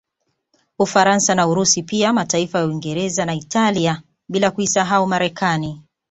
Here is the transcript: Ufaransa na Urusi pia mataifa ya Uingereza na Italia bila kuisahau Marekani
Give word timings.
Ufaransa 0.79 1.35
na 1.35 1.47
Urusi 1.47 1.83
pia 1.83 2.13
mataifa 2.13 2.59
ya 2.59 2.65
Uingereza 2.65 3.25
na 3.25 3.33
Italia 3.35 4.01
bila 4.29 4.51
kuisahau 4.51 5.07
Marekani 5.07 5.81